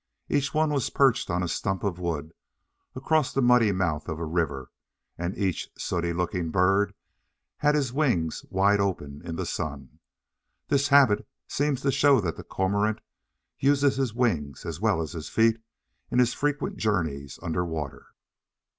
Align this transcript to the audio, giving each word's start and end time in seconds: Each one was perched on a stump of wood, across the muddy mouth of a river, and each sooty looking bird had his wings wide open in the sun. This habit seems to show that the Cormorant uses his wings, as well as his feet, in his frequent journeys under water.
Each 0.29 0.51
one 0.51 0.71
was 0.71 0.89
perched 0.89 1.29
on 1.29 1.43
a 1.43 1.47
stump 1.47 1.83
of 1.83 1.99
wood, 1.99 2.33
across 2.95 3.31
the 3.31 3.39
muddy 3.39 3.71
mouth 3.71 4.09
of 4.09 4.17
a 4.17 4.25
river, 4.25 4.71
and 5.15 5.37
each 5.37 5.69
sooty 5.77 6.11
looking 6.11 6.49
bird 6.49 6.95
had 7.57 7.75
his 7.75 7.93
wings 7.93 8.43
wide 8.49 8.79
open 8.79 9.21
in 9.23 9.35
the 9.35 9.45
sun. 9.45 9.99
This 10.69 10.87
habit 10.87 11.27
seems 11.47 11.81
to 11.81 11.91
show 11.91 12.19
that 12.19 12.35
the 12.35 12.43
Cormorant 12.43 12.99
uses 13.59 13.97
his 13.97 14.11
wings, 14.15 14.65
as 14.65 14.81
well 14.81 15.03
as 15.03 15.11
his 15.11 15.29
feet, 15.29 15.61
in 16.09 16.17
his 16.17 16.33
frequent 16.33 16.77
journeys 16.77 17.37
under 17.43 17.63
water. 17.63 18.07